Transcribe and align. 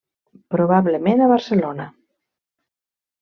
Probablement 0.53 1.21
a 1.21 1.27
Barcelona. 1.31 1.85